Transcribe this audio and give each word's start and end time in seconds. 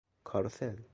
کاروسل 0.25 0.85